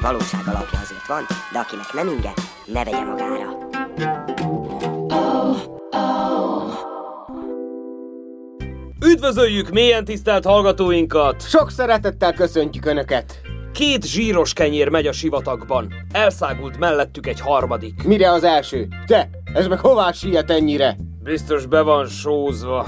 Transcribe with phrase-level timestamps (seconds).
[0.00, 2.32] Némi valóság alapja azért van, de akinek nem inge,
[2.64, 3.68] ne vegye magára.
[9.04, 11.48] Üdvözöljük mélyen tisztelt hallgatóinkat!
[11.48, 13.40] Sok szeretettel köszöntjük Önöket!
[13.72, 15.92] Két zsíros kenyér megy a sivatagban.
[16.12, 18.02] Elszágult mellettük egy harmadik.
[18.04, 18.88] Mire az első?
[19.06, 20.96] Te, ez meg hová siet ennyire?
[21.22, 22.86] Biztos be van sózva.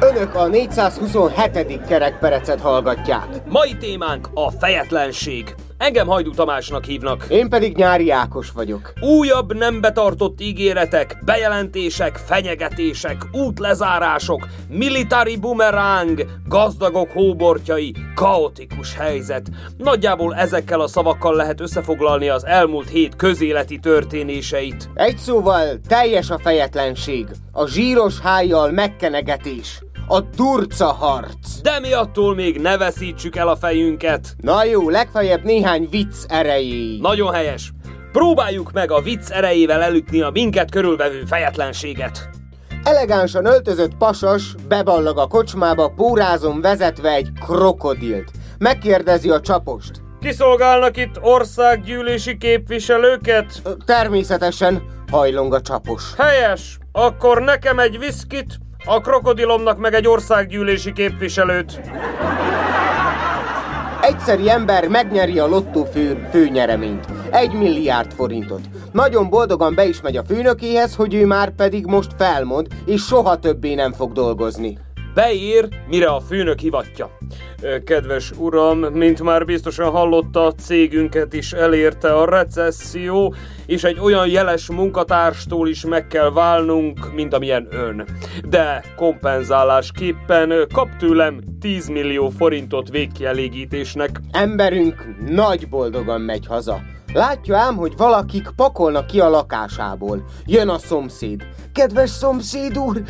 [0.00, 1.80] Önök a 427.
[1.86, 3.26] kerekperecet hallgatják.
[3.48, 5.54] Mai témánk a fejetlenség.
[5.78, 7.24] Engem Hajdú Tamásnak hívnak.
[7.28, 8.92] Én pedig Nyári Ákos vagyok.
[9.00, 19.46] Újabb nem betartott ígéretek, bejelentések, fenyegetések, útlezárások, militári bumeráng, gazdagok hóbortjai, kaotikus helyzet.
[19.76, 24.90] Nagyjából ezekkel a szavakkal lehet összefoglalni az elmúlt hét közéleti történéseit.
[24.94, 31.60] Egy szóval teljes a fejetlenség, a zsíros hájjal megkenegetés, a durca harc.
[31.62, 34.34] De mi attól még ne veszítsük el a fejünket.
[34.36, 37.00] Na jó, legfeljebb néhány vicc erejéig.
[37.00, 37.72] Nagyon helyes.
[38.12, 42.28] Próbáljuk meg a vicc erejével elütni a minket körülvevő fejetlenséget.
[42.82, 48.30] Elegánsan öltözött pasas beballag a kocsmába pórázon vezetve egy krokodilt.
[48.58, 49.90] Megkérdezi a csapost.
[50.20, 53.62] Kiszolgálnak itt országgyűlési képviselőket?
[53.84, 56.14] Természetesen hajlong a csapos.
[56.16, 56.78] Helyes.
[56.92, 58.58] Akkor nekem egy viszkit,
[58.90, 61.80] a krokodilomnak meg egy országgyűlési képviselőt.
[64.02, 67.06] Egyszeri ember megnyeri a lottó fő, főnyereményt.
[67.30, 68.60] Egy milliárd forintot.
[68.92, 73.38] Nagyon boldogan be is megy a főnökéhez, hogy ő már pedig most felmond, és soha
[73.38, 74.78] többé nem fog dolgozni.
[75.14, 77.10] Beír, mire a főnök hivatja.
[77.84, 83.34] Kedves uram, mint már biztosan hallotta, cégünket is elérte a recesszió,
[83.68, 88.06] és egy olyan jeles munkatárstól is meg kell válnunk, mint amilyen ön.
[88.48, 94.20] De kompenzálásképpen kap tőlem 10 millió forintot végkielégítésnek.
[94.30, 96.80] Emberünk nagy boldogan megy haza.
[97.12, 100.24] Látja ám, hogy valakik pakolnak ki a lakásából.
[100.46, 101.46] Jön a szomszéd.
[101.72, 103.02] Kedves szomszéd úr,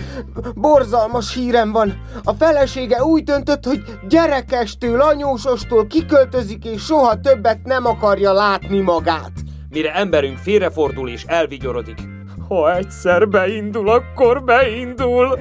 [0.55, 2.03] borzalmas hírem van.
[2.25, 9.33] A felesége úgy döntött, hogy gyerekestől, anyósostól kiköltözik, és soha többet nem akarja látni magát.
[9.71, 11.99] Mire emberünk félrefordul és elvigyorodik.
[12.49, 15.39] Ha egyszer beindul, akkor beindul.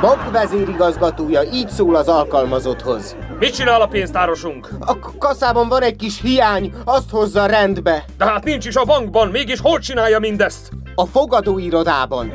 [0.00, 3.16] Bank vezérigazgatója így szól az alkalmazotthoz.
[3.38, 4.68] Mit csinál a pénztárosunk?
[4.80, 8.04] A kaszában van egy kis hiány, azt hozza rendbe.
[8.18, 10.70] De hát nincs is a bankban, mégis hol csinálja mindezt?
[10.94, 12.32] A fogadóirodában.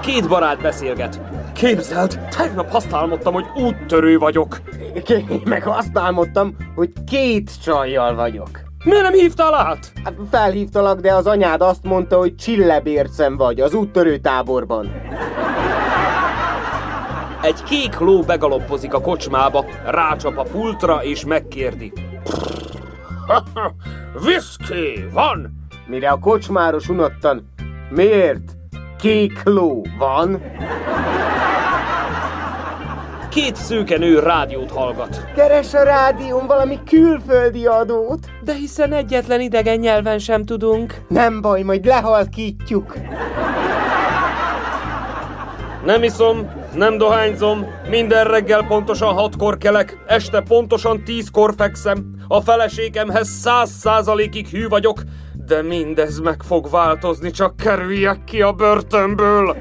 [0.00, 1.20] Két barát beszélget.
[1.56, 4.60] Képzeld, tegnap azt álmodtam, hogy úttörő vagyok.
[5.08, 8.48] Én meg azt álmodtam, hogy két csajjal vagyok.
[8.84, 9.92] Miért nem hívtál át?
[10.04, 14.92] Hát felhívtalak, de az anyád azt mondta, hogy csillebércem vagy az úttörő táborban.
[17.42, 21.92] Egy kék ló begaloppozik a kocsmába, rácsap a pultra és megkérdi.
[24.24, 25.68] Whisky, van?
[25.86, 27.52] Mire a kocsmáros unottan,
[27.90, 28.56] miért?
[28.98, 30.42] Kék ló van?
[33.28, 35.24] Két szőke nő rádiót hallgat.
[35.34, 38.26] Keres a rádión valami külföldi adót.
[38.44, 40.94] De hiszen egyetlen idegen nyelven sem tudunk.
[41.08, 42.96] Nem baj, majd lehalkítjuk.
[45.84, 53.28] Nem iszom, nem dohányzom, minden reggel pontosan hatkor kelek, este pontosan tízkor fekszem, a feleségemhez
[53.28, 55.02] száz százalékig hű vagyok,
[55.46, 59.56] de mindez meg fog változni, csak kerüljek ki a börtönből.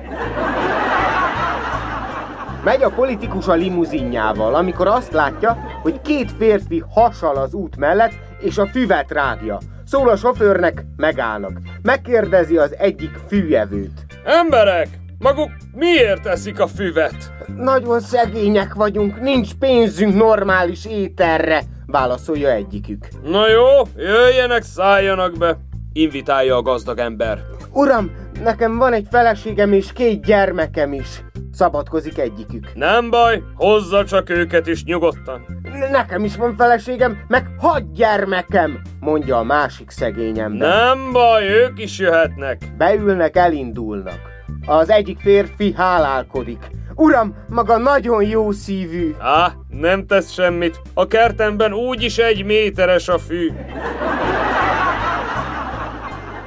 [2.64, 8.14] Megy a politikus a limuzinjával, amikor azt látja, hogy két férfi hasal az út mellett,
[8.40, 9.58] és a füvet rágja.
[9.86, 11.52] Szól a sofőrnek, megállnak.
[11.82, 14.06] Megkérdezi az egyik fűjevőt.
[14.24, 14.88] Emberek,
[15.20, 17.32] maguk miért eszik a füvet?
[17.56, 23.08] Nagyon szegények vagyunk, nincs pénzünk normális ételre, válaszolja egyikük.
[23.24, 25.58] Na jó, jöjjenek, szálljanak be,
[25.98, 27.40] invitálja a gazdag ember.
[27.72, 28.12] Uram,
[28.44, 31.08] nekem van egy feleségem és két gyermekem is,
[31.54, 32.72] szabadkozik egyikük.
[32.74, 35.46] Nem baj, hozza csak őket is nyugodtan.
[35.64, 40.70] "Ne- Nekem is van feleségem, meg hat gyermekem, mondja a másik szegény ember.
[40.70, 42.62] Nem baj, ők is jöhetnek.
[42.78, 44.20] Beülnek, elindulnak.
[44.66, 46.70] Az egyik férfi hálálkodik.
[46.96, 49.16] Uram, maga nagyon jó szívű.
[49.20, 50.82] Á, nem tesz semmit.
[50.94, 53.52] A kertemben úgyis egy méteres a fű.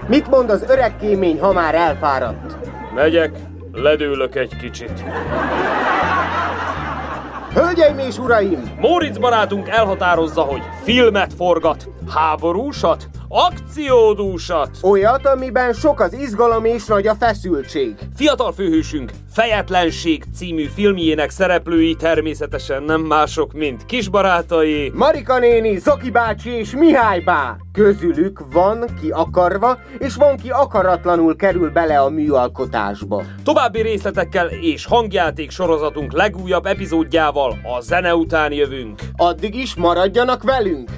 [0.09, 2.57] Mit mond az öreg kémény, ha már elfáradt?
[2.95, 3.31] Megyek,
[3.73, 5.05] ledőlök egy kicsit.
[7.55, 8.73] Hölgyeim és uraim!
[8.81, 11.89] Móricz barátunk elhatározza, hogy filmet forgat.
[12.15, 13.09] Háborúsat?
[13.31, 14.71] Akciódúsat!
[14.83, 17.95] Olyat, amiben sok az izgalom és nagy a feszültség.
[18.17, 24.93] Fiatal főhősünk Fejetlenség című filmjének szereplői természetesen nem mások, mint kisbarátai.
[24.95, 27.57] Marika néni, Zoki bácsi és Mihály bá.
[27.73, 33.23] Közülük van, ki akarva, és van, ki akaratlanul kerül bele a műalkotásba.
[33.45, 39.01] További részletekkel és hangjáték sorozatunk legújabb epizódjával a zene után jövünk.
[39.17, 40.91] Addig is maradjanak velünk!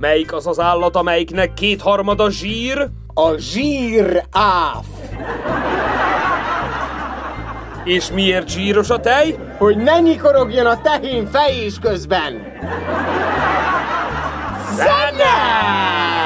[0.00, 2.88] Melyik az az állat, amelyiknek kétharmada zsír?
[3.14, 4.86] A zsír áf!
[7.84, 9.36] És miért zsíros a tej?
[9.58, 12.52] Hogy ne nyikorogjon a tehén fejés közben!
[14.74, 16.17] Zene!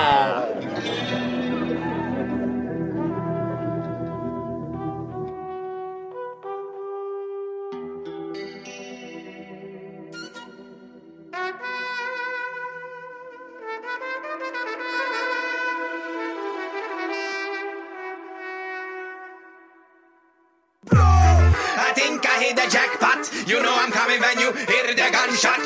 [24.52, 25.60] Hear the gunshot.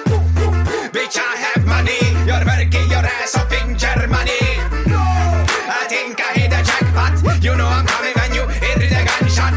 [0.93, 2.01] Bitch, I have money.
[2.27, 4.41] You're working your ass off in Germany.
[4.87, 4.99] No.
[4.99, 7.43] I think I hit the jackpot.
[7.43, 9.55] You know I'm coming when you hear the gunshot.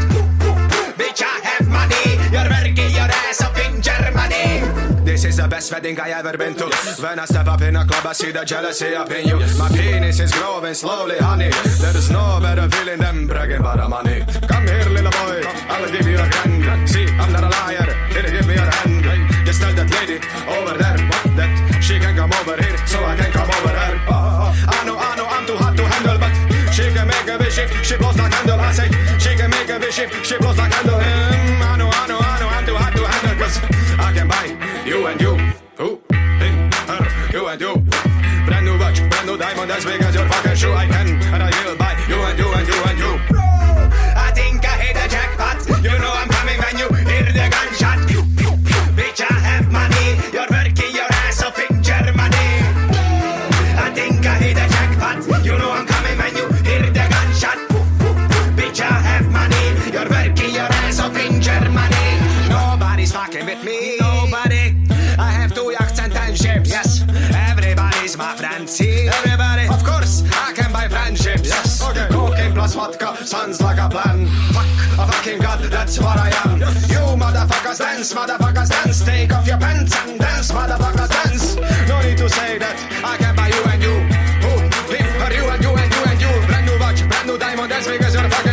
[0.98, 2.18] Bitch, I have money.
[2.34, 5.04] You're working your ass off in Germany.
[5.04, 6.66] This is the best wedding I ever been to.
[7.00, 9.38] When I step up in a club, I see the jealousy up in you.
[9.58, 11.50] My penis is growing slowly, honey.
[11.80, 14.24] There is no better feeling than bragging about the money.
[14.46, 16.88] Come here, little boy, I'll give you a grand.
[16.88, 17.94] See, I'm not a liar.
[18.12, 19.19] Here, give me your hand.
[19.60, 20.16] Tell that lady
[20.48, 20.96] over there
[21.36, 21.50] that
[21.84, 23.94] she can come over here, so I can come over her.
[24.08, 24.80] Oh, ah, ah, ah.
[24.80, 26.32] I know, I know, I'm too hot to handle, but
[26.72, 28.58] she can make a wish if she blows like candle.
[28.58, 30.99] I say she can make a wish if she blows like candle.
[72.60, 74.26] Plus vodka sounds like a plan.
[74.52, 74.68] Fuck
[75.00, 76.58] a fucking god, that's what I am.
[76.92, 79.02] You motherfuckers dance, motherfuckers dance.
[79.02, 81.56] Take off your pants and dance, motherfuckers dance.
[81.88, 83.96] No need to say that I can buy you and you.
[84.44, 84.52] Who?
[84.92, 86.32] Him, or you and you and you and you.
[86.48, 88.49] Brand new watch, brand new diamond, as big as your fucking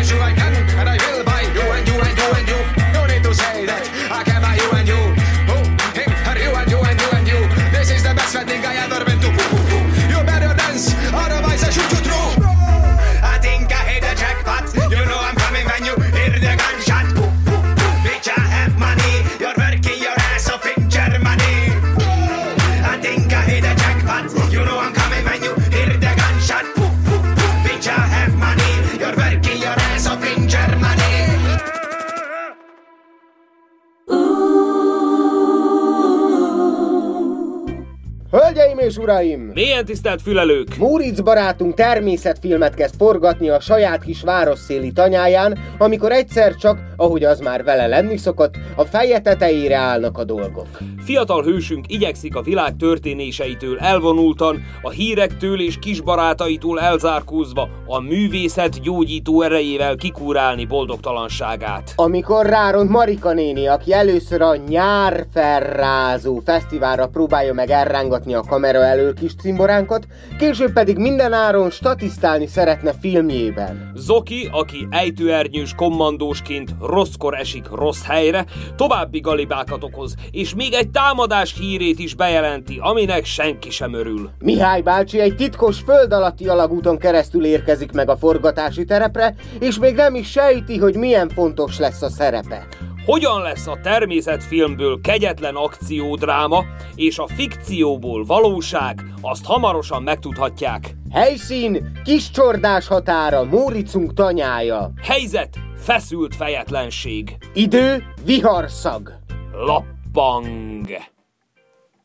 [39.08, 39.52] uraim!
[39.54, 40.78] Milyen tisztelt fülelők!
[40.78, 47.40] Móricz barátunk természetfilmet kezd forgatni a saját kis városszéli tanyáján, amikor egyszer csak, ahogy az
[47.40, 50.68] már vele lenni szokott, a feje tetejére állnak a dolgok.
[50.98, 59.42] Fiatal hősünk igyekszik a világ történéseitől elvonultan, a hírektől és kisbarátaitól elzárkózva a művészet gyógyító
[59.42, 61.94] erejével kikúrálni boldogtalanságát.
[61.96, 68.97] Amikor ráront Marika néni, aki először a nyárferrázó fesztiválra próbálja meg elrángatni a kamera elől
[69.14, 73.92] kis cimboránkat, később pedig mindenáron statisztálni szeretne filmjében.
[73.96, 81.56] Zoki, aki ejtőernyős kommandósként rosszkor esik rossz helyre, további galibákat okoz, és még egy támadás
[81.60, 84.30] hírét is bejelenti, aminek senki sem örül.
[84.40, 89.96] Mihály bácsi egy titkos föld alatti alagúton keresztül érkezik meg a forgatási terepre, és még
[89.96, 92.68] nem is sejti, hogy milyen fontos lesz a szerepe.
[93.08, 96.64] Hogyan lesz a természetfilmből kegyetlen akciódráma,
[96.96, 100.96] és a fikcióból valóság, azt hamarosan megtudhatják.
[101.12, 104.92] Helyszín, kis csordás határa, Móricunk tanyája.
[105.02, 107.38] Helyzet, Feszült fejetlenség.
[107.54, 109.14] Idő, viharszag.
[109.52, 110.88] Lappang.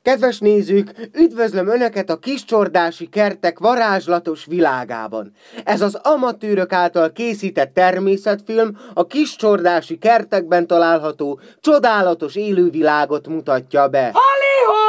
[0.03, 5.33] Kedves nézők, üdvözlöm Önöket a kiscsordási kertek varázslatos világában.
[5.65, 14.01] Ez az amatőrök által készített természetfilm a kiscsordási kertekben található csodálatos élővilágot mutatja be.
[14.01, 14.82] Halihó!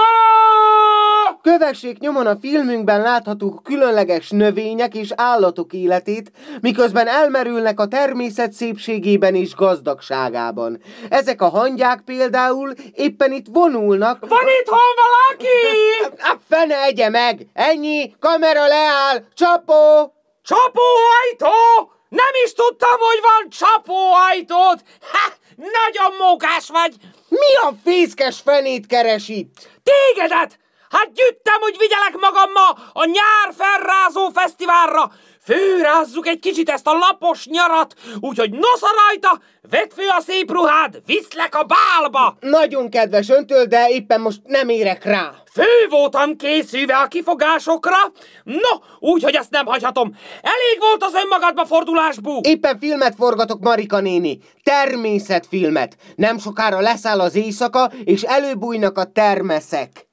[1.44, 6.32] Kövessék nyomon a filmünkben látható különleges növények és állatok életét,
[6.62, 10.82] miközben elmerülnek a természet szépségében és gazdagságában.
[11.10, 14.20] Ezek a hangyák például éppen itt vonulnak.
[14.20, 15.56] Van itt hol valaki?
[16.34, 17.48] A fene egye meg!
[17.54, 18.16] Ennyi!
[18.20, 19.24] Kamera leáll!
[19.34, 20.14] Csapó!
[20.44, 21.92] Csapóajtó!
[22.10, 24.82] Nem is tudtam, hogy van csapóajtód!
[25.12, 25.34] Ha!
[25.56, 26.94] Nagyon mókás vagy!
[27.30, 29.70] Mi a fészkes fenét keres itt?
[29.84, 30.62] Tégedet!
[30.94, 35.12] Hát gyűjtem, hogy vigyelek magammal a nyár felrázó fesztiválra!
[35.46, 41.02] Főrázzuk egy kicsit ezt a lapos nyarat, úgyhogy nosza rajta, vedd fő a szép ruhád,
[41.06, 42.38] viszlek a bálba!
[42.40, 45.34] Nagyon kedves öntől, de éppen most nem érek rá.
[45.54, 47.98] Fő voltam készülve a kifogásokra,
[48.44, 50.16] no, úgyhogy ezt nem hagyhatom.
[50.42, 52.40] Elég volt az önmagadba fordulásbú.
[52.42, 54.40] Éppen filmet forgatok, Marika néni.
[54.64, 55.98] Természetfilmet.
[56.16, 60.12] Nem sokára leszáll az éjszaka, és előbújnak a termeszek.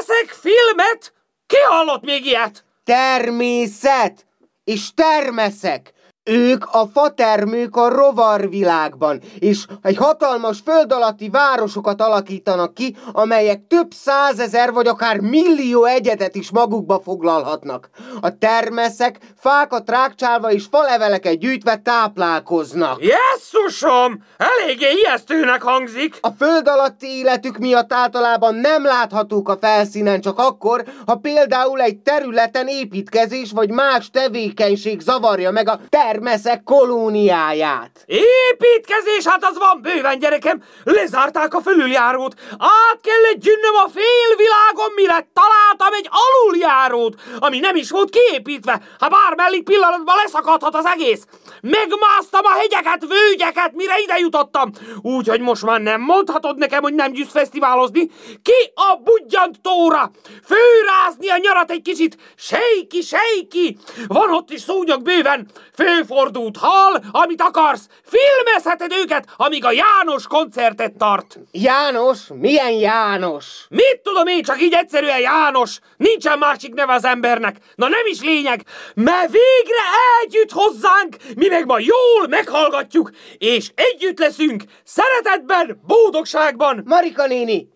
[0.00, 1.12] Termeszek filmet?
[1.46, 2.64] Ki hallott még ilyet?
[2.84, 4.26] Természet
[4.64, 5.92] és termeszek.
[6.24, 13.92] Ők a fatermők a rovarvilágban, és egy hatalmas föld alatti városokat alakítanak ki, amelyek több
[13.92, 17.88] százezer vagy akár millió egyetet is magukba foglalhatnak.
[18.20, 23.02] A termeszek fákat rákcsálva és faleveleket gyűjtve táplálkoznak.
[23.04, 24.24] Jesszusom!
[24.36, 26.18] Eléggé ijesztőnek hangzik.
[26.20, 31.96] A föld alatti életük miatt általában nem láthatók a felszínen csak akkor, ha például egy
[31.96, 35.80] területen építkezés vagy más tevékenység zavarja meg a
[36.10, 38.04] termeszek kolóniáját.
[38.06, 40.62] Építkezés, hát az van bőven, gyerekem.
[40.84, 42.34] Lezárták a fölüljárót.
[42.50, 48.80] Át kellett gyűnnöm a félvilágon, mire találtam egy aluljárót, ami nem is volt kiépítve.
[48.98, 51.24] Ha bármelyik pillanatban leszakadhat az egész.
[51.60, 54.70] Megmásztam a hegyeket, völgyeket, mire ide jutottam.
[55.02, 58.10] Úgyhogy most már nem mondhatod nekem, hogy nem gyűjtsz fesztiválozni.
[58.42, 60.10] Ki a budjant tóra?
[60.44, 62.16] Főrázni a nyarat egy kicsit.
[62.36, 63.78] Sejki, sejki.
[64.06, 65.48] Van ott is szúnyog bőven.
[65.74, 67.86] Főfordult hal, amit akarsz.
[68.04, 71.38] Filmezheted őket, amíg a János koncertet tart.
[71.52, 72.18] János?
[72.34, 73.46] Milyen János?
[73.68, 75.78] Mit tudom én, csak így egyszerűen János.
[75.96, 77.56] Nincsen másik neve az embernek.
[77.74, 78.64] Na nem is lényeg,
[78.94, 79.84] mert végre
[80.24, 86.82] együtt hozzánk, mi ma jól meghallgatjuk, és együtt leszünk, szeretetben, boldogságban.
[86.84, 87.68] Marika néni,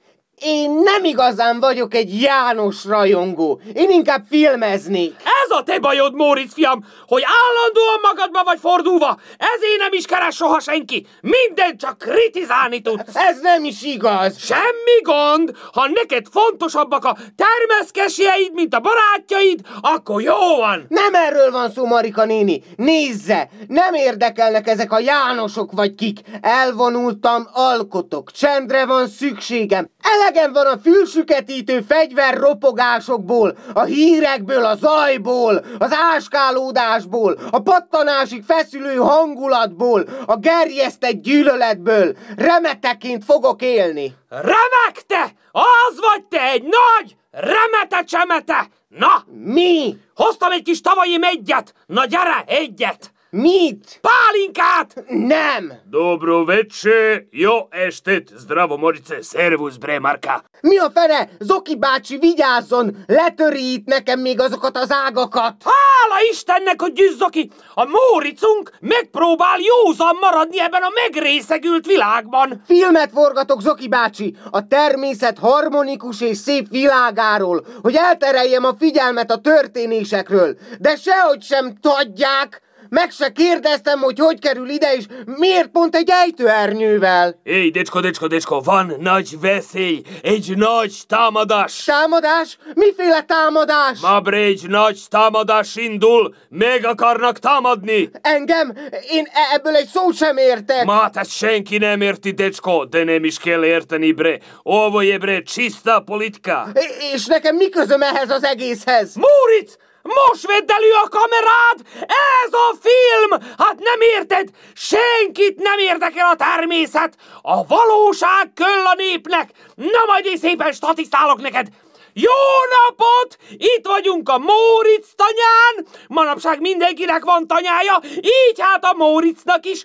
[0.44, 3.60] én nem igazán vagyok egy János rajongó.
[3.74, 5.14] Én inkább filmeznék.
[5.44, 9.18] Ez a te bajod, Móricz fiam, hogy állandóan magadba vagy fordulva.
[9.38, 11.06] Ezért nem is keres soha senki.
[11.20, 13.16] Minden csak kritizálni tudsz.
[13.16, 14.38] Ez nem is igaz.
[14.38, 20.86] Semmi gond, ha neked fontosabbak a termeszkesjeid, mint a barátjaid, akkor jó van.
[20.88, 22.62] Nem erről van szó, Marika néni.
[22.76, 26.20] Nézze, nem érdekelnek ezek a Jánosok vagy kik.
[26.40, 28.30] Elvonultam, alkotok.
[28.30, 29.88] Csendre van szükségem.
[30.34, 38.94] Elegem van a fülsüketítő fegyver ropogásokból, a hírekből, a zajból, az áskálódásból, a pattanásig feszülő
[38.94, 42.16] hangulatból, a gerjesztett gyűlöletből.
[42.36, 44.14] Remeteként fogok élni.
[44.28, 45.32] Remek te!
[45.52, 48.68] Az vagy te egy nagy, remete csemete!
[48.88, 49.96] Na, Mi?
[50.14, 51.74] hoztam egy kis tavalyi megyet!
[51.86, 53.13] Na gyere, egyet!
[53.36, 54.00] Mit?
[54.00, 55.04] Pálinkát!
[55.08, 55.72] Nem!
[55.90, 60.44] Dobro večer, jó estét, zdravo Morice, servus bre Marka.
[60.60, 61.28] Mi a fene?
[61.38, 62.96] Zoki bácsi, vigyázzon!
[63.06, 65.54] Letöri itt nekem még azokat az ágakat!
[65.62, 67.50] Hála Istennek, hogy gyűzzoki!
[67.74, 72.62] A Móricunk megpróbál józan maradni ebben a megrészegült világban.
[72.66, 79.40] Filmet forgatok, Zoki bácsi, a természet harmonikus és szép világáról, hogy eltereljem a figyelmet a
[79.40, 85.94] történésekről, de sehogy sem tudják, meg se kérdeztem, hogy hogy kerül ide, és miért pont
[85.96, 87.40] egy ejtőernyővel.
[87.42, 91.84] Éj, decsko, decsko, decsko, van nagy veszély, egy nagy támadás.
[91.84, 92.58] Támadás?
[92.74, 94.00] Miféle támadás?
[94.00, 98.10] Ma bre, egy nagy támadás indul, meg akarnak támadni.
[98.20, 98.72] Engem?
[99.10, 100.84] Én e- ebből egy szót sem értek.
[100.84, 104.38] Ma ezt senki nem érti, decsko, de nem is kell érteni, bre.
[104.62, 106.68] Ovo je, bre, csista politika.
[107.14, 109.14] És nekem mi közöm ehhez az egészhez?
[109.14, 112.06] Móric, most vedd elő a kamerád!
[112.44, 113.54] Ez a film!
[113.58, 114.48] Hát nem érted?
[114.74, 117.16] Senkit nem érdekel a természet!
[117.42, 119.50] A valóság köll a népnek!
[119.74, 121.68] Na majd én szépen statisztálok neked!
[122.16, 122.32] Jó
[122.76, 123.36] napot!
[123.50, 125.86] Itt vagyunk a Móricz tanyán!
[126.08, 129.84] Manapság mindenkinek van tanyája, így hát a Móricznak is.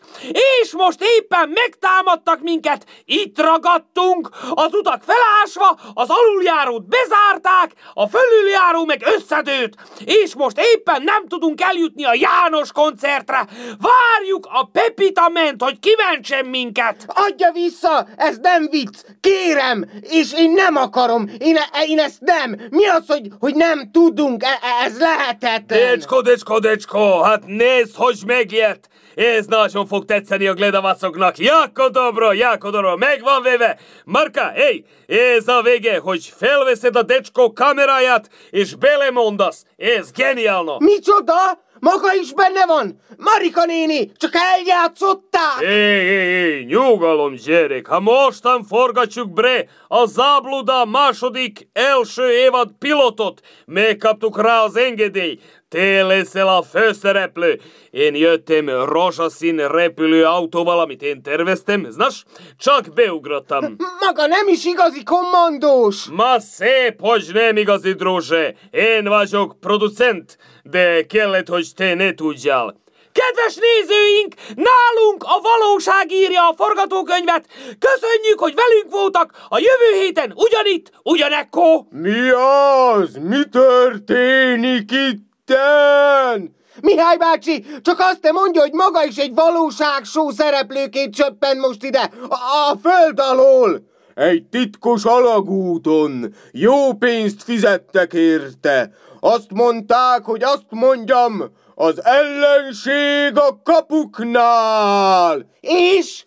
[0.62, 8.86] És most éppen megtámadtak minket, itt ragadtunk, az utak felásva, az aluljárót bezárták, a fölüljáró
[8.86, 13.48] meg összedőt, és most éppen nem tudunk eljutni a János koncertre.
[13.78, 17.06] Várjuk a Pepita ment, hogy kimentsen minket.
[17.08, 18.08] Adja vissza!
[18.16, 19.02] Ez nem vicc!
[19.22, 19.86] Kérem!
[20.02, 21.30] És én nem akarom!
[21.38, 22.56] Én, e- én ezt nem!
[22.70, 24.44] Mi az, hogy, hogy nem tudunk?
[24.44, 25.80] E- e- ez lehetetlen!
[25.80, 28.90] Decsko, decsko, decsko, hát nézd, hogy megijedt!
[29.16, 31.38] Ez nagyon fog tetszeni a gledavacoknak.
[31.38, 33.78] Jako dobro, jako dobro, meg van véve.
[34.06, 39.64] Marka, ej, ez a vége, hogy felveszed a decsko kameráját, és belemondasz.
[39.78, 40.76] Ez geniálno.
[40.80, 41.68] Micsoda?
[41.80, 43.00] Maga is benne van?
[43.18, 45.62] Marika néni, csak eljátszották!
[45.62, 53.42] Éj, éj, éj, nyugalom, gyerek, ha mostan forgatjuk bre a Zábluda második első évad pilotot,
[53.66, 57.60] megkaptuk rá az engedély, te leszel a főszereplő.
[57.90, 62.24] Én jöttem rózsaszín repülő autóval, amit én terveztem, znasz?
[62.58, 63.76] Csak beugrottam.
[64.00, 66.06] Maga nem is igazi kommandós!
[66.06, 68.54] Ma szép, hogy nem igazi drózse.
[68.72, 72.76] Én vagyok producent, de kellett, hogy te ne tudjál.
[73.20, 77.46] Kedves nézőink, nálunk a valóság írja a forgatókönyvet.
[77.80, 81.82] Köszönjük, hogy velünk voltak a jövő héten ugyanitt, ugyanekkor.
[81.90, 83.10] Mi az?
[83.22, 86.56] Mi történik itten?
[86.82, 92.12] Mihály bácsi, csak azt te mondja, hogy maga is egy valóságsó szereplőként csöppen most ide,
[92.30, 92.36] a,
[92.72, 93.82] a föld alól.
[94.16, 96.34] Egy titkos alagúton.
[96.52, 98.92] Jó pénzt fizettek érte.
[99.20, 105.46] Azt mondták, hogy azt mondjam, az ellenség a kapuknál.
[105.60, 106.26] És?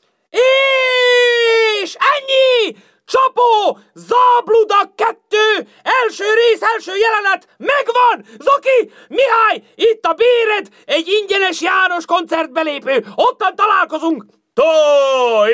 [1.80, 2.76] És ennyi!
[3.04, 3.78] Csapó!
[3.94, 5.36] Zábluda 2!
[5.82, 7.48] Első rész, első jelenet!
[7.56, 8.24] Megvan!
[8.38, 8.92] Zoki!
[9.08, 9.62] Mihály!
[9.74, 10.68] Itt a béred!
[10.84, 13.06] Egy ingyenes János koncertbelépő!
[13.14, 14.24] Ottan találkozunk!
[14.54, 14.64] To!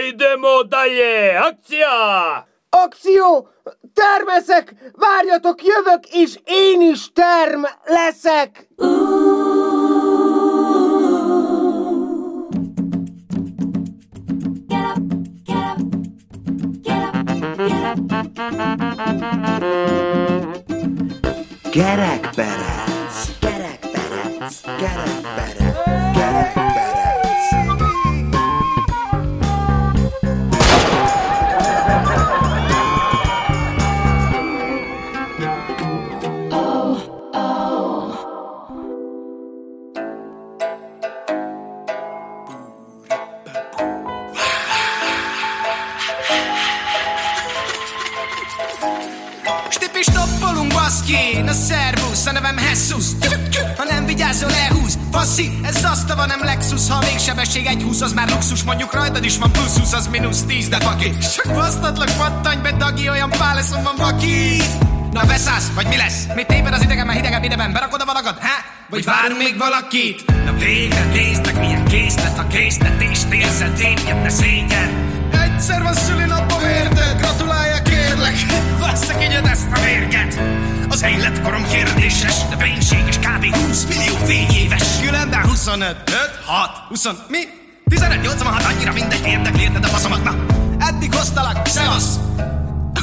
[0.09, 1.39] Idemo daje!
[1.39, 2.47] Akcia!
[2.71, 3.49] Akció!
[3.95, 4.75] Termeszek!
[4.93, 8.69] Várjatok, jövök, és én is term leszek!
[21.69, 25.77] Kerekperec, kerekperec, kerekperec,
[26.17, 26.68] kerekperec.
[56.19, 59.39] Ez asztava, nem Lexus Ha a végsebesség egy húsz, az már luxus Mondjuk rajtad is
[59.39, 63.83] van plusz 20, az mínusz 10, de faki Csak basztatlak, pattanj be, dagi, olyan páleszom
[63.83, 64.79] van vakit
[65.13, 66.27] Na beszállsz, vagy mi lesz?
[66.35, 68.65] Mit téped az idegen, mert hidegebb ideben Berakod a valagad, há?
[68.91, 70.45] Vagy várunk még valakit?
[70.45, 74.91] Na végre nézd meg, milyen készlet a készletést érzed, tépjed, ne szégyen
[75.33, 78.37] Egyszer van szülinapom érted, gratulálja kérlek
[78.89, 80.41] Így ezt a mérget
[80.89, 83.57] Az életkorom kérdéses, de vénységes kb.
[83.57, 87.39] 20 millió fényéves Különben 25, 5, 6, 20, mi?
[87.89, 90.35] 11, 86, annyira mindegy érdekli érted a faszomat, na
[90.79, 92.19] Eddig hoztalak, szevasz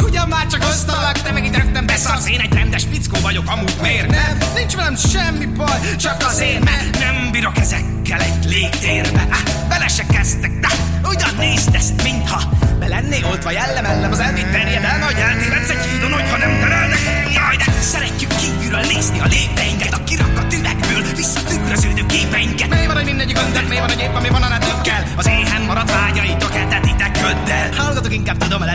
[0.04, 2.30] Ugyan már csak hoztalak, te meg itt rögtön beszarsz.
[2.30, 4.38] Én egy rendes fickó vagyok, amúgy miért nem?
[4.56, 9.28] Nincs velem semmi baj, csak azért, mert nem bírok ezekkel egy légtérbe.
[9.32, 10.68] Ah, Bele se kezdtek, de
[11.04, 12.42] ugyan nézd ezt, mintha
[12.80, 17.00] Be lennél oltva jellemellem az elvitt terjedelme Hogy eltévedsz egy hídon, hogyha nem terelnek.
[17.34, 20.25] Jaj, de szeretjük kívülről nézni a lépteinket A kirakat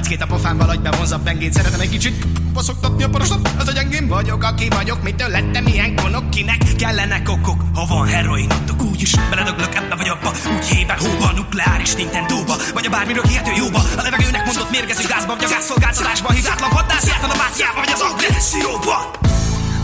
[0.01, 1.53] leckét a pofámmal, hogy bevonza a pengét.
[1.53, 5.97] Szeretem egy kicsit poszoktatni a porosot Az a gyengén vagyok, aki vagyok, mitől lettem ilyen
[5.97, 10.99] konok Kinek kellene kokok, ha van heroin adok úgyis Beledöglök ebbe vagy abba, úgy héber
[10.99, 13.79] hóba Nukleáris Nintendo-ba, vagy a bármiről hihető jóba.
[13.97, 16.31] A levegőnek mondott mérgező gázba, vagy a gázszolgáltatásba.
[16.33, 18.97] Hibátlan vadászját a bátyjába, vagy az agresszióba.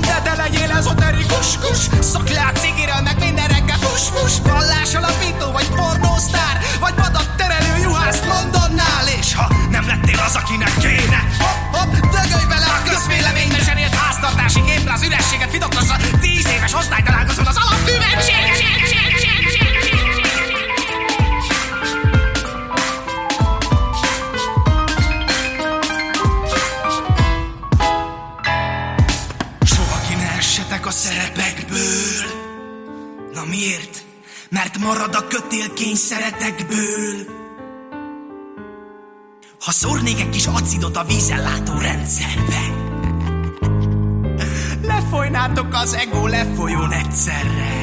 [0.00, 3.55] De te legyél ezoterikus kus Szak le a cigiről, meg minden
[4.00, 10.34] fus Vallás alapító, vagy pornósztár Vagy vadat terelő juhász Londonnál És ha nem lettél az,
[10.34, 16.46] akinek kéne Hopp, hopp, dögölj bele a közvéleménybe Zsenélt háztartási gépre az ürességet Fidokassa tíz
[16.48, 17.56] éves osztálytalálkozón az
[33.46, 37.26] alapművetséget marad a kötél kényszeretekből.
[39.60, 42.60] Ha szórnék egy kis acidot a vízellátó rendszerbe,
[44.82, 47.76] lefolynátok az ego lefolyón egyszerre.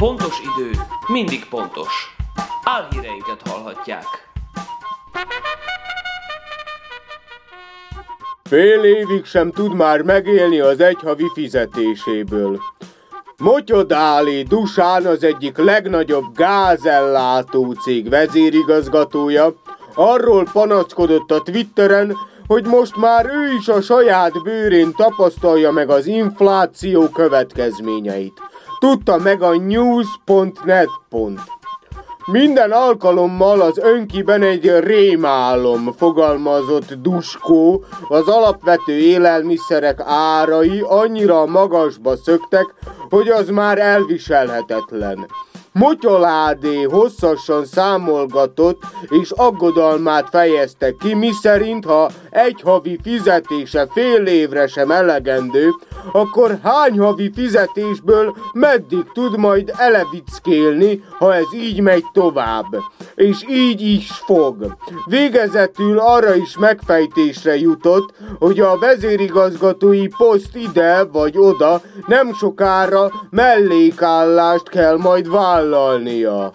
[0.00, 0.70] Pontos idő
[1.06, 2.16] mindig pontos.
[2.64, 4.04] Álhíreinket hallhatják.
[8.42, 12.60] Fél évig sem tud már megélni az egyhavi fizetéséből.
[13.36, 19.54] Motyodáli Dusán az egyik legnagyobb gázellátó cég vezérigazgatója
[19.94, 26.06] arról panaszkodott a Twitteren, hogy most már ő is a saját bőrén tapasztalja meg az
[26.06, 28.49] infláció következményeit.
[28.80, 30.88] Tudta meg a news.net.
[32.26, 42.74] Minden alkalommal az önkiben egy rémálom, fogalmazott Duskó, az alapvető élelmiszerek árai annyira magasba szöktek,
[43.10, 45.26] hogy az már elviselhetetlen.
[45.80, 54.90] Motyoládé hosszasan számolgatott, és aggodalmát fejezte ki, miszerint ha egy havi fizetése fél évre sem
[54.90, 55.68] elegendő,
[56.12, 62.76] akkor hány havi fizetésből meddig tud majd elevickélni, ha ez így megy tovább.
[63.14, 64.76] És így is fog.
[65.04, 74.68] Végezetül arra is megfejtésre jutott, hogy a vezérigazgatói poszt ide vagy oda nem sokára mellékállást
[74.68, 75.28] kell majd
[75.70, 76.52] vállalnia.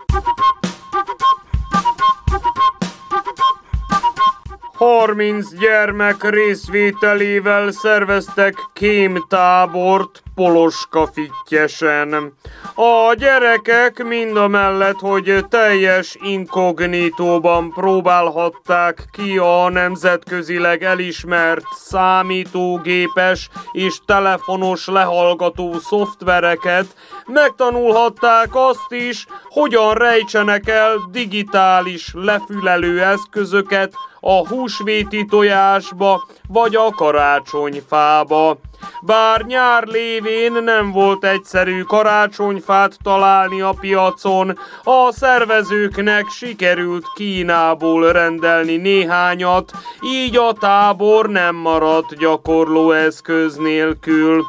[4.77, 12.33] 30 gyermek részvételével szerveztek kémtábort Poloska fittyesen.
[12.75, 23.97] A gyerekek mind a mellett, hogy teljes inkognitóban próbálhatták ki a nemzetközileg elismert számítógépes és
[24.05, 26.85] telefonos lehallgató szoftvereket,
[27.25, 38.57] megtanulhatták azt is, hogyan rejtsenek el digitális lefülelő eszközöket a húsvéti tojásba vagy a karácsonyfába.
[39.01, 48.75] Bár nyár lévén nem volt egyszerű karácsonyfát találni a piacon, a szervezőknek sikerült Kínából rendelni
[48.75, 54.43] néhányat, így a tábor nem maradt gyakorló eszköz nélkül.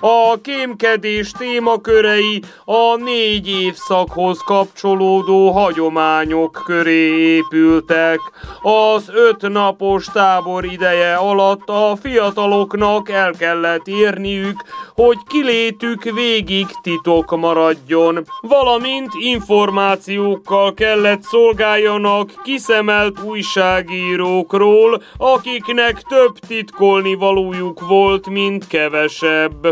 [0.00, 8.20] A kémkedés témakörei a négy évszakhoz kapcsolódó hagyományok köré épültek.
[8.62, 14.64] Az öt napos tábor ideje alatt a fiataloknak el kellett követni érniük,
[15.04, 27.86] hogy kilétük végig titok maradjon, valamint információkkal kellett szolgáljanak kiszemelt újságírókról, akiknek több titkolni valójuk
[27.86, 29.66] volt, mint kevesebb.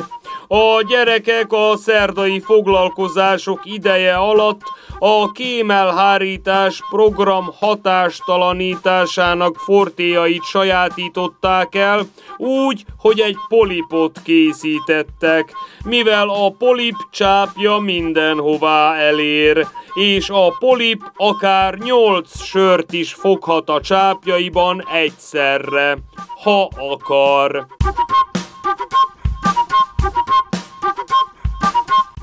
[0.49, 4.63] A gyerekek a szerdai foglalkozások ideje alatt
[4.99, 14.21] a kémelhárítás program hatástalanításának fortéjait sajátították el, úgy, hogy egy polipot
[15.21, 15.53] készítettek,
[15.85, 23.81] mivel a polip csápja mindenhová elér, és a polip akár nyolc sört is foghat a
[23.81, 25.99] csápjaiban egyszerre,
[26.43, 27.67] ha akar.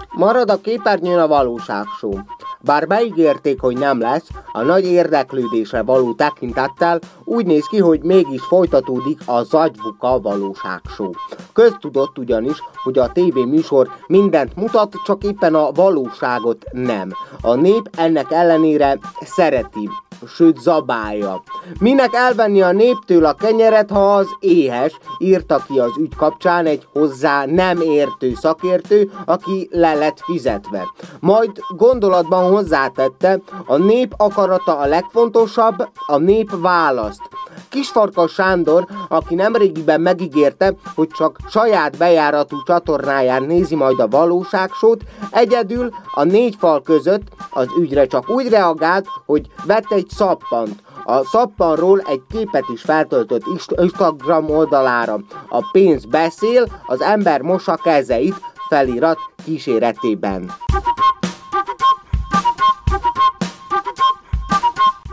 [0.10, 2.20] Marad a képernyőn a valóságsó.
[2.62, 8.42] Bár beígérték, hogy nem lesz, a nagy érdeklődésre való tekintettel úgy néz ki, hogy mégis
[8.42, 11.16] folytatódik a Zagyvuka valóságsó.
[11.58, 17.12] Köztudott ugyanis, hogy a TV műsor mindent mutat, csak éppen a valóságot nem.
[17.42, 19.90] A nép ennek ellenére szereti,
[20.28, 21.44] sőt zabálja.
[21.80, 26.88] Minek elvenni a néptől a kenyeret, ha az éhes, írta ki az ügy kapcsán egy
[26.94, 30.84] hozzá nem értő szakértő, aki le lett fizetve.
[31.20, 37.22] Majd gondolatban hozzátette, a nép akarata a legfontosabb, a nép választ.
[37.70, 45.90] Kisfarkas Sándor, aki nemrégiben megígérte, hogy csak saját bejáratú csatornáján nézi majd a valóságsót, egyedül
[46.14, 50.84] a négy fal között az ügyre csak úgy reagált, hogy vett egy szappant.
[51.04, 53.44] A szappanról egy képet is feltöltött
[53.82, 55.20] Instagram oldalára.
[55.50, 58.36] A pénz beszél, az ember mosa kezeit,
[58.70, 60.52] felirat kíséretében.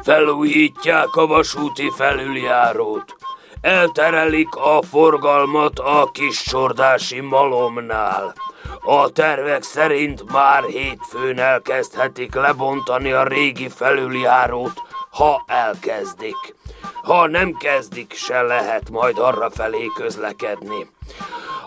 [0.05, 3.17] Felújítják a vasúti felüljárót.
[3.61, 8.35] Elterelik a forgalmat a kis csordási malomnál.
[8.81, 16.55] A tervek szerint már hétfőn elkezdhetik lebontani a régi felüljárót, ha elkezdik.
[17.03, 20.91] Ha nem kezdik, se lehet majd arra felé közlekedni.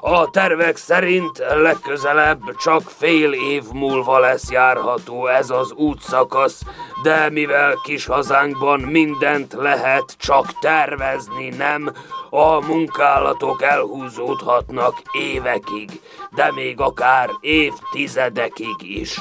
[0.01, 6.61] A tervek szerint legközelebb csak fél év múlva lesz járható ez az útszakasz,
[7.03, 11.91] de mivel kis hazánkban mindent lehet csak tervezni, nem,
[12.29, 16.01] a munkálatok elhúzódhatnak évekig,
[16.35, 19.19] de még akár évtizedekig is.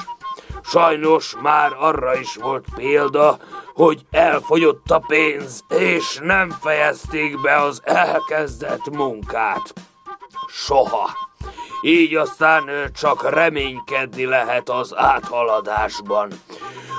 [0.62, 3.36] Sajnos már arra is volt példa,
[3.74, 9.74] hogy elfogyott a pénz, és nem fejezték be az elkezdett munkát
[10.48, 11.10] soha.
[11.82, 16.30] Így aztán csak reménykedni lehet az áthaladásban.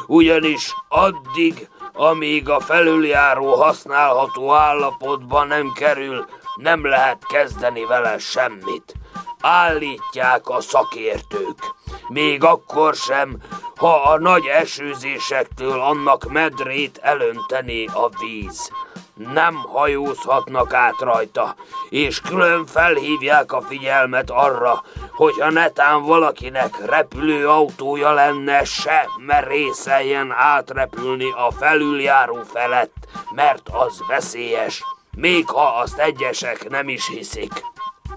[0.08, 8.94] Ugyanis addig, amíg a felüljáró használható állapotban nem kerül, nem lehet kezdeni vele semmit.
[9.42, 11.76] Állítják a szakértők.
[12.08, 13.38] Még akkor sem,
[13.76, 18.72] ha a nagy esőzésektől annak medrét elönteni a víz
[19.18, 21.56] nem hajózhatnak át rajta,
[21.90, 30.32] és külön felhívják a figyelmet arra, hogy a netán valakinek repülő autója lenne, se merészeljen
[30.32, 32.96] átrepülni a felüljáró felett,
[33.36, 34.84] mert az veszélyes,
[35.16, 37.52] még ha azt egyesek nem is hiszik.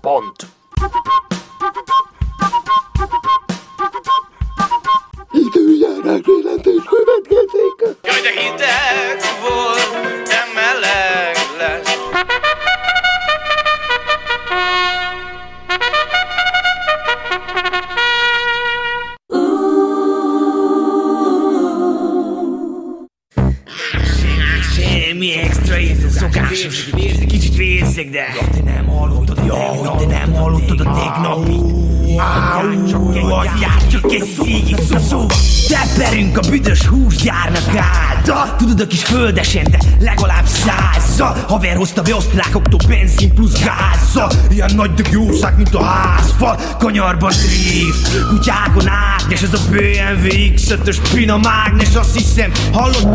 [0.01, 0.47] Pont.
[5.33, 7.99] Időjárás jelentés következik.
[8.03, 9.80] Jaj, de hideg volt,
[38.81, 40.47] a kis földesen, de legalább
[41.21, 41.45] százzal.
[41.49, 44.31] Haver hozta be osztrákoktól benzin plusz gázzal.
[44.51, 46.61] Ilyen nagy dög jószág, mint a házfal.
[46.79, 53.09] Kanyarban drift, kutyákon ágnes, ez a BMW X5-ös pina mágnes, azt hiszem, hallod?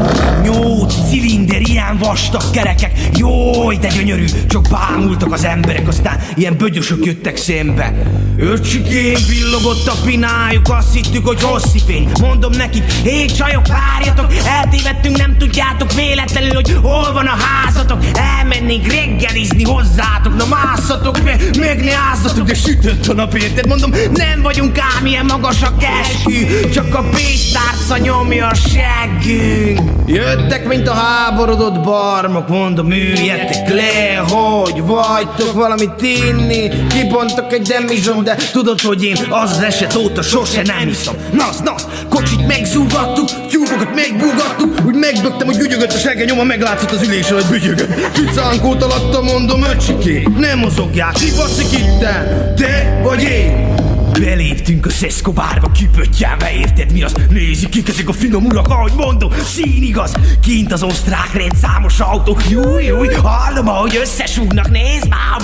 [0.44, 7.06] Nyolc cilinder, ilyen vastag kerekek, Jój, de gyönyörű, csak bámultak az emberek, aztán ilyen bögyösök
[7.06, 7.94] jöttek szembe.
[8.38, 12.12] Öcsikém villogott a pinájuk, azt hittük, hogy hosszi fény.
[12.20, 17.95] Mondom nekik, hé csajok, várjatok, eltévedtünk, nem tudjátok véletlenül, hogy hol van a házatok.
[18.14, 23.68] Elmennénk reggelizni hozzátok, na mászatok be, meg ne ázzatok, de sütött a nap, érted?
[23.68, 29.92] Mondom, nem vagyunk ám ilyen magas a keskü, csak a pénztárca nyomja a seggünk.
[30.06, 36.70] Jöttek, mint a háborodott barmok, mondom, üljetek le, hogy vagytok valamit inni.
[36.88, 41.16] Kibontok egy demizsom, de tudod, hogy én az eset óta sose nem iszom.
[41.34, 47.02] Nasz, nasz, kocsit megzúgattuk, tyúkokat megbúgattuk, úgy megbögtem, hogy ügyögött a sege nyoma, meglátszott az
[47.02, 47.85] ülés alatt bügyögött.
[48.13, 53.74] Picánkót alatta mondom, öcsiké, nem mozogják, ki baszik itten, te vagy én?
[54.19, 57.13] Beléptünk a Szeszkobárba, kipöttyelve érted mi az?
[57.30, 62.38] Nézik kik ezek a finom urak, ahogy mondom, szín igaz Kint az osztrák rendszámos autó,
[62.50, 65.41] júj, júj Hallom, ahogy összesúgnak, nézd már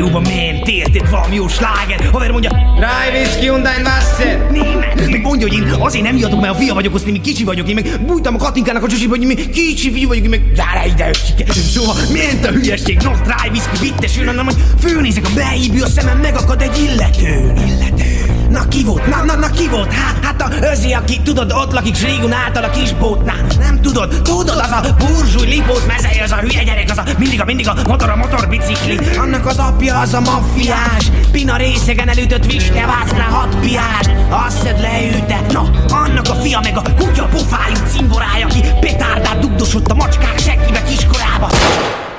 [0.00, 2.08] Rádióban ment, érted, valami jó sláger.
[2.12, 6.54] Haver mondja, Rájvész ki Hyundai Wasser Német, meg mondja, hogy én azért nem ijedok, mert
[6.54, 9.10] a fia vagyok, azt én még kicsi vagyok Én meg bújtam a Katinkának a csosiba,
[9.10, 11.52] hogy én még kicsi fiú vagyok, én meg gyere ide, öcsike!
[11.52, 16.18] Szóval ment a hülyeség, not rájvisz ki, vittesül, hanem hogy főnézek a beívű a szemem,
[16.18, 17.52] megakad egy illető.
[17.66, 18.19] Illető
[18.50, 19.06] Na ki volt?
[19.06, 19.92] Na, na, na ki volt?
[19.92, 23.46] Hát, hát a Özi, aki tudod, ott lakik Srigun által a kisbótnál.
[23.58, 27.40] Nem tudod, tudod, az a burzsúj lipót mezei, az a hülye gyerek, az a mindig
[27.40, 28.98] a mindig a motor, a motorbicikli.
[29.16, 34.06] Annak az apja az a maffiás, Pina részegen elütött viskevácnál hat piás.
[34.46, 39.90] Azt szed leülte, na, annak a fia meg a kutya pofájú cimborája, aki petárdát dugdosott
[39.90, 41.48] a macskák seggibe kiskorába.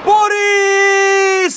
[0.03, 1.55] Boris!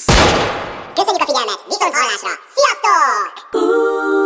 [0.94, 2.30] Köszönjük a figyelmet, viszont hallásra!
[2.54, 4.23] Sziasztok!